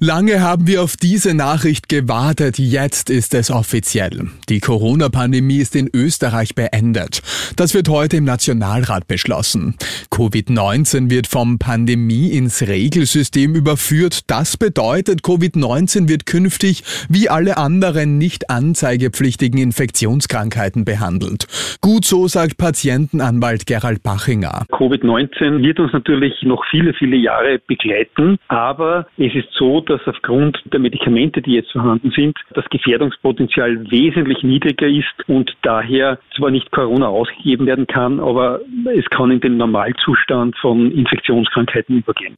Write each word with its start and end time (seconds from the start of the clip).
Lange 0.00 0.40
haben 0.40 0.66
wir 0.66 0.82
auf 0.82 0.96
diese 0.96 1.36
Nachricht 1.36 1.88
gewartet, 1.88 2.58
jetzt 2.58 3.10
ist 3.10 3.32
es 3.32 3.52
offiziell. 3.52 4.28
Die 4.48 4.58
Corona-Pandemie 4.58 5.58
ist 5.58 5.76
in 5.76 5.88
Österreich 5.94 6.56
beendet. 6.56 7.22
Das 7.56 7.74
wird 7.74 7.88
heute 7.88 8.16
im 8.16 8.24
Nationalrat 8.24 9.06
beschlossen. 9.06 9.76
Covid-19 10.10 11.10
wird 11.10 11.28
vom 11.28 11.60
Pandemie 11.60 12.30
ins 12.30 12.66
Regelsystem 12.66 13.54
überführt. 13.54 14.28
Das 14.28 14.56
bedeutet, 14.56 15.20
Covid-19 15.20 16.08
wird 16.08 16.26
künftig 16.26 16.82
wie 17.08 17.28
alle 17.28 17.56
anderen 17.56 18.18
nicht 18.18 18.50
anzeigepflichtigen 18.50 19.60
Infektionskrankheiten 19.60 20.84
behandelt. 20.84 21.46
Gut 21.80 22.04
so 22.04 22.26
sagt 22.26 22.58
Patientenanwalt 22.58 23.66
Gerald 23.66 24.02
Bachinger. 24.02 24.64
Covid-19 24.72 25.62
wird 25.62 25.78
uns 25.78 25.92
natürlich 25.92 26.34
noch 26.42 26.64
viele, 26.68 26.94
viele 26.94 27.16
Jahre 27.16 27.60
begleiten, 27.64 28.38
aber 28.48 29.06
es 29.16 29.32
ist 29.36 29.48
so, 29.56 29.83
dass 29.88 30.00
aufgrund 30.06 30.60
der 30.72 30.80
Medikamente, 30.80 31.42
die 31.42 31.52
jetzt 31.52 31.72
vorhanden 31.72 32.10
sind, 32.10 32.36
das 32.54 32.64
Gefährdungspotenzial 32.70 33.90
wesentlich 33.90 34.42
niedriger 34.42 34.86
ist 34.86 35.28
und 35.28 35.54
daher 35.62 36.18
zwar 36.36 36.50
nicht 36.50 36.70
Corona 36.70 37.08
ausgegeben 37.08 37.66
werden 37.66 37.86
kann, 37.86 38.20
aber 38.20 38.60
es 38.96 39.04
kann 39.10 39.30
in 39.30 39.40
den 39.40 39.56
Normalzustand 39.56 40.56
von 40.58 40.90
Infektionskrankheiten 40.90 41.98
übergehen. 41.98 42.36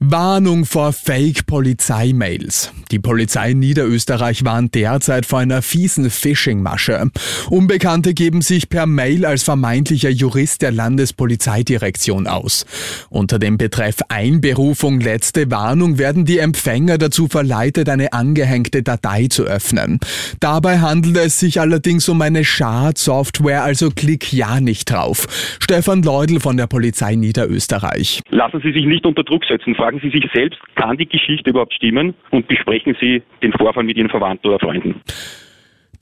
Warnung 0.00 0.64
vor 0.64 0.92
Fake-Polizeimails. 0.92 2.72
Die 2.92 3.00
Polizei 3.00 3.50
in 3.50 3.58
Niederösterreich 3.58 4.44
warnt 4.44 4.76
derzeit 4.76 5.26
vor 5.26 5.40
einer 5.40 5.60
fiesen 5.60 6.08
Phishing-Masche. 6.08 7.10
Unbekannte 7.50 8.14
geben 8.14 8.40
sich 8.40 8.68
per 8.68 8.86
Mail 8.86 9.26
als 9.26 9.42
vermeintlicher 9.42 10.08
Jurist 10.08 10.62
der 10.62 10.70
Landespolizeidirektion 10.70 12.28
aus. 12.28 12.64
Unter 13.10 13.40
dem 13.40 13.58
Betreff 13.58 13.96
Einberufung 14.08 15.00
letzte 15.00 15.50
Warnung 15.50 15.98
werden 15.98 16.24
die 16.24 16.38
Empfänger 16.38 16.96
dazu 16.96 17.26
verleitet, 17.26 17.88
eine 17.88 18.12
angehängte 18.12 18.84
Datei 18.84 19.26
zu 19.26 19.46
öffnen. 19.46 19.98
Dabei 20.38 20.78
handelt 20.78 21.16
es 21.16 21.40
sich 21.40 21.60
allerdings 21.60 22.08
um 22.08 22.22
eine 22.22 22.44
Schadsoftware, 22.44 23.64
also 23.64 23.90
klick 23.90 24.32
ja 24.32 24.60
nicht 24.60 24.92
drauf. 24.92 25.26
Stefan 25.60 26.04
Leudl 26.04 26.38
von 26.38 26.56
der 26.56 26.68
Polizei 26.68 27.16
Niederösterreich. 27.16 28.22
Lassen 28.30 28.60
Sie 28.62 28.72
sich 28.72 28.86
nicht 28.86 29.04
unter 29.04 29.24
Druck 29.24 29.44
setzen 29.44 29.74
fragen 29.88 30.00
Sie 30.00 30.10
sich 30.10 30.30
selbst, 30.34 30.58
kann 30.74 30.98
die 30.98 31.08
Geschichte 31.08 31.48
überhaupt 31.48 31.72
stimmen 31.72 32.14
und 32.30 32.46
besprechen 32.46 32.94
Sie 33.00 33.22
den 33.42 33.52
Vorfall 33.54 33.84
mit 33.84 33.96
Ihren 33.96 34.10
Verwandten 34.10 34.48
oder 34.48 34.58
Freunden. 34.58 35.00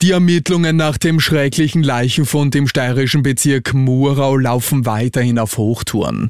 Die 0.03 0.11
Ermittlungen 0.11 0.75
nach 0.75 0.99
dem 0.99 1.19
schrecklichen 1.19 1.81
Leichenfund 1.81 2.53
im 2.53 2.67
steirischen 2.67 3.23
Bezirk 3.23 3.73
Murau 3.73 4.37
laufen 4.37 4.85
weiterhin 4.85 5.39
auf 5.39 5.57
Hochtouren. 5.57 6.29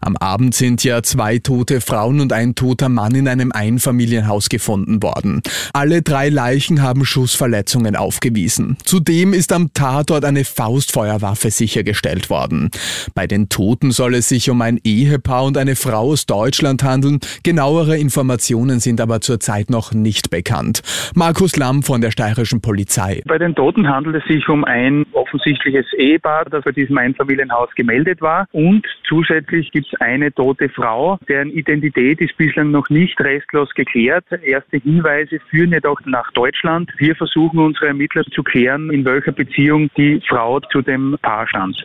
Am 0.00 0.16
Abend 0.16 0.54
sind 0.54 0.84
ja 0.84 1.02
zwei 1.02 1.38
tote 1.38 1.80
Frauen 1.80 2.20
und 2.20 2.32
ein 2.32 2.54
toter 2.54 2.88
Mann 2.88 3.16
in 3.16 3.26
einem 3.26 3.50
Einfamilienhaus 3.50 4.48
gefunden 4.48 5.02
worden. 5.02 5.42
Alle 5.72 6.02
drei 6.02 6.28
Leichen 6.28 6.80
haben 6.80 7.04
Schussverletzungen 7.04 7.96
aufgewiesen. 7.96 8.76
Zudem 8.84 9.32
ist 9.32 9.50
am 9.50 9.72
Tatort 9.74 10.24
eine 10.24 10.44
Faustfeuerwaffe 10.44 11.50
sichergestellt 11.50 12.30
worden. 12.30 12.70
Bei 13.14 13.26
den 13.26 13.48
Toten 13.48 13.90
soll 13.90 14.14
es 14.14 14.28
sich 14.28 14.48
um 14.48 14.62
ein 14.62 14.78
Ehepaar 14.84 15.42
und 15.42 15.56
eine 15.58 15.74
Frau 15.74 16.12
aus 16.12 16.26
Deutschland 16.26 16.84
handeln. 16.84 17.18
Genauere 17.42 17.98
Informationen 17.98 18.78
sind 18.78 19.00
aber 19.00 19.20
zurzeit 19.20 19.70
noch 19.70 19.92
nicht 19.92 20.30
bekannt. 20.30 20.82
Markus 21.16 21.56
Lamm 21.56 21.82
von 21.82 22.00
der 22.00 22.12
steirischen 22.12 22.60
Polizei 22.60 23.07
Polizei. 23.08 23.22
Bei 23.26 23.38
den 23.38 23.54
Toten 23.54 23.88
handelt 23.88 24.16
es 24.16 24.24
sich 24.24 24.48
um 24.48 24.64
ein 24.64 25.06
offensichtliches 25.12 25.86
Ehepaar, 25.94 26.44
das 26.46 26.64
bei 26.64 26.72
diesem 26.72 26.98
Einfamilienhaus 26.98 27.70
gemeldet 27.74 28.20
war. 28.20 28.46
Und 28.52 28.86
zusätzlich 29.06 29.70
gibt 29.72 29.88
es 29.92 30.00
eine 30.00 30.32
tote 30.32 30.68
Frau, 30.68 31.18
deren 31.28 31.50
Identität 31.50 32.20
ist 32.20 32.36
bislang 32.36 32.70
noch 32.70 32.88
nicht 32.90 33.20
restlos 33.20 33.70
geklärt. 33.74 34.24
Erste 34.42 34.78
Hinweise 34.78 35.40
führen 35.50 35.72
jedoch 35.72 36.00
nach 36.04 36.30
Deutschland. 36.32 36.90
Wir 36.98 37.14
versuchen 37.14 37.58
unsere 37.58 37.88
Ermittler 37.88 38.24
zu 38.24 38.42
klären, 38.42 38.90
in 38.90 39.04
welcher 39.04 39.32
Beziehung 39.32 39.90
die 39.96 40.20
Frau 40.28 40.60
zu 40.60 40.82
dem 40.82 41.16
Paar 41.22 41.48
stand. 41.48 41.84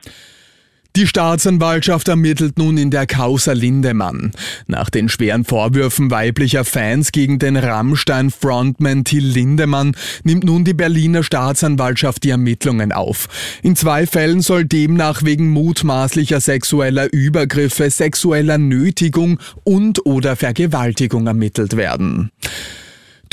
Die 0.96 1.08
Staatsanwaltschaft 1.08 2.08
ermittelt 2.08 2.60
nun 2.60 2.78
in 2.78 2.92
der 2.92 3.08
Causa 3.08 3.54
Lindemann. 3.54 4.32
Nach 4.68 4.92
den 4.92 5.10
schweren 5.10 5.44
Vorwürfen 5.44 6.12
weiblicher 6.12 6.66
Fans 6.66 7.12
gegen 7.12 7.40
den 7.40 7.58
Rammstein-Frontman 7.58 9.04
Till 9.04 9.26
Lindemann 9.26 9.96
nimmt 10.24 10.44
nun 10.44 10.66
die 10.66 10.76
Berliner 10.76 11.24
Staatsanwaltschaft 11.24 12.24
die 12.24 12.30
Ermittlungen 12.30 12.92
auf. 12.92 13.28
In 13.64 13.76
zwei 13.76 14.06
Fällen 14.06 14.42
soll 14.42 14.66
demnach 14.66 15.24
wegen 15.24 15.50
mutmaßlicher 15.50 16.40
sexueller 16.40 17.12
Übergriffe, 17.12 17.90
sexueller 17.90 18.60
Nötigung 18.60 19.40
und 19.64 20.06
oder 20.06 20.36
Vergewaltigung 20.36 21.26
ermittelt 21.26 21.76
werden 21.76 22.30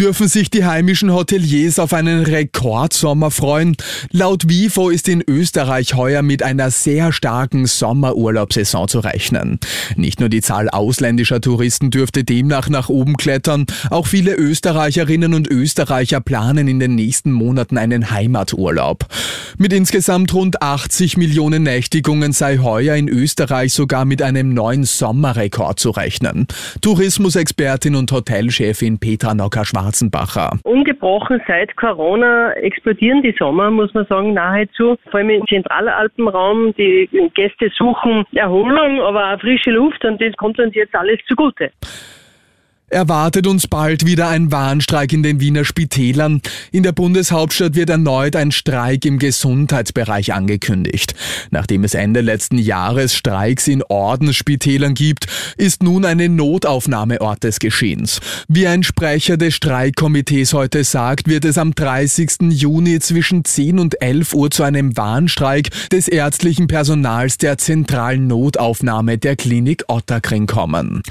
dürfen 0.00 0.28
sich 0.28 0.48
die 0.48 0.64
heimischen 0.64 1.12
Hoteliers 1.12 1.78
auf 1.78 1.92
einen 1.92 2.24
Rekordsommer 2.24 3.30
freuen. 3.30 3.76
Laut 4.10 4.48
WIFO 4.48 4.88
ist 4.88 5.08
in 5.08 5.22
Österreich 5.26 5.92
heuer 5.92 6.22
mit 6.22 6.42
einer 6.42 6.70
sehr 6.70 7.12
starken 7.12 7.66
Sommerurlaubssaison 7.66 8.88
zu 8.88 9.00
rechnen. 9.00 9.60
Nicht 9.96 10.18
nur 10.18 10.30
die 10.30 10.40
Zahl 10.40 10.70
ausländischer 10.70 11.42
Touristen 11.42 11.90
dürfte 11.90 12.24
demnach 12.24 12.70
nach 12.70 12.88
oben 12.88 13.18
klettern, 13.18 13.66
auch 13.90 14.06
viele 14.06 14.34
Österreicherinnen 14.36 15.34
und 15.34 15.48
Österreicher 15.48 16.22
planen 16.22 16.66
in 16.66 16.80
den 16.80 16.94
nächsten 16.94 17.30
Monaten 17.30 17.76
einen 17.76 18.10
Heimaturlaub. 18.10 19.06
Mit 19.58 19.74
insgesamt 19.74 20.32
rund 20.32 20.62
80 20.62 21.18
Millionen 21.18 21.64
Nächtigungen 21.64 22.32
sei 22.32 22.56
heuer 22.56 22.96
in 22.96 23.08
Österreich 23.08 23.74
sogar 23.74 24.06
mit 24.06 24.22
einem 24.22 24.54
neuen 24.54 24.84
Sommerrekord 24.84 25.78
zu 25.78 25.90
rechnen. 25.90 26.46
Tourismusexpertin 26.80 27.94
und 27.96 28.10
Hotelchefin 28.10 28.98
Petra 28.98 29.34
Nocker-Schwarz 29.34 29.89
Schwarzenbacher. 29.90 30.58
Ungebrochen 30.64 31.40
seit 31.46 31.76
Corona 31.76 32.52
explodieren 32.52 33.22
die 33.22 33.34
Sommer, 33.38 33.70
muss 33.70 33.92
man 33.94 34.06
sagen, 34.06 34.34
nahezu. 34.34 34.96
Vor 35.10 35.20
allem 35.20 35.30
im 35.30 35.46
Zentralalpenraum. 35.46 36.74
Die 36.76 37.08
Gäste 37.34 37.70
suchen 37.76 38.24
Erholung, 38.32 39.00
aber 39.00 39.34
auch 39.34 39.40
frische 39.40 39.70
Luft 39.70 40.04
und 40.04 40.20
das 40.20 40.34
kommt 40.36 40.58
uns 40.58 40.74
jetzt 40.74 40.94
alles 40.94 41.18
zugute. 41.26 41.70
Erwartet 42.90 43.46
uns 43.46 43.68
bald 43.68 44.04
wieder 44.04 44.28
ein 44.28 44.50
Warnstreik 44.50 45.12
in 45.12 45.22
den 45.22 45.38
Wiener 45.38 45.64
Spitälern. 45.64 46.42
In 46.72 46.82
der 46.82 46.90
Bundeshauptstadt 46.90 47.76
wird 47.76 47.88
erneut 47.88 48.34
ein 48.34 48.50
Streik 48.50 49.04
im 49.04 49.20
Gesundheitsbereich 49.20 50.34
angekündigt. 50.34 51.14
Nachdem 51.52 51.84
es 51.84 51.94
Ende 51.94 52.20
letzten 52.20 52.58
Jahres 52.58 53.14
Streiks 53.14 53.68
in 53.68 53.84
Ordensspitälern 53.84 54.94
gibt, 54.94 55.28
ist 55.56 55.84
nun 55.84 56.04
eine 56.04 56.28
Notaufnahmeort 56.28 57.44
des 57.44 57.60
Geschehens. 57.60 58.18
Wie 58.48 58.66
ein 58.66 58.82
Sprecher 58.82 59.36
des 59.36 59.54
Streikkomitees 59.54 60.52
heute 60.52 60.82
sagt, 60.82 61.28
wird 61.28 61.44
es 61.44 61.58
am 61.58 61.76
30. 61.76 62.50
Juni 62.50 62.98
zwischen 62.98 63.44
10 63.44 63.78
und 63.78 64.02
11 64.02 64.34
Uhr 64.34 64.50
zu 64.50 64.64
einem 64.64 64.96
Warnstreik 64.96 65.70
des 65.90 66.08
ärztlichen 66.08 66.66
Personals 66.66 67.38
der 67.38 67.56
zentralen 67.56 68.26
Notaufnahme 68.26 69.16
der 69.16 69.36
Klinik 69.36 69.84
Otterkring 69.86 70.48
kommen. 70.48 71.04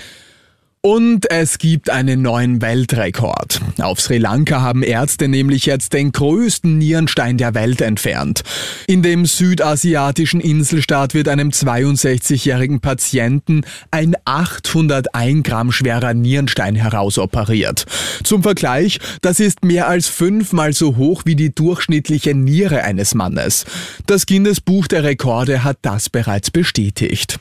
Und 0.82 1.30
es 1.30 1.58
gibt 1.58 1.90
einen 1.90 2.22
neuen 2.22 2.62
Weltrekord. 2.62 3.60
Auf 3.82 4.00
Sri 4.00 4.18
Lanka 4.18 4.62
haben 4.62 4.82
Ärzte 4.82 5.28
nämlich 5.28 5.66
jetzt 5.66 5.92
den 5.92 6.14
größten 6.14 6.78
Nierenstein 6.78 7.38
der 7.38 7.54
Welt 7.54 7.82
entfernt. 7.82 8.44
In 8.88 9.02
dem 9.02 9.26
südasiatischen 9.26 10.40
Inselstaat 10.40 11.14
wird 11.14 11.28
einem 11.28 11.50
62-jährigen 11.50 12.80
Patienten 12.80 13.64
ein 13.92 14.16
801 14.24 15.44
Gramm 15.44 15.74
schwerer 15.74 16.14
Nierenstein 16.14 16.76
herausoperiert. 16.76 17.86
Zum 18.24 18.42
Vergleich, 18.42 19.00
das 19.22 19.42
ist 19.42 19.66
mehr 19.66 19.90
als 19.90 20.08
fünfmal 20.08 20.72
so 20.72 20.96
hoch 20.96 21.24
wie 21.26 21.36
die 21.36 21.54
durchschnittliche 21.54 22.34
Niere 22.34 22.86
eines 22.86 23.14
Mannes. 23.14 23.66
Das 24.06 24.26
Guinness 24.26 24.62
Buch 24.62 24.88
der 24.88 25.04
Rekorde 25.04 25.66
hat 25.66 25.80
das 25.82 26.10
bereits 26.10 26.52
bestätigt. 26.52 27.38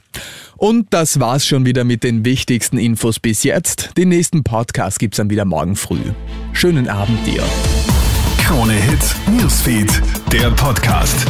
Und 0.56 0.88
das 0.91 1.20
war's 1.20 1.47
schon 1.47 1.65
wieder 1.65 1.85
mit 1.85 2.03
den 2.03 2.25
wichtigsten 2.25 2.79
Infos 2.79 3.20
bis 3.20 3.44
jetzt. 3.44 3.97
Den 3.97 4.09
nächsten 4.09 4.43
Podcast 4.43 4.99
gibt's 4.99 5.19
dann 5.19 5.31
wieder 5.31 5.44
morgen 5.44 5.76
früh. 5.76 6.00
Schönen 6.53 6.88
Abend 6.88 7.19
dir. 7.26 7.43
Krone 8.38 8.73
Hits, 8.73 9.15
Newsfeed, 9.31 9.91
der 10.32 10.50
Podcast. 10.53 11.26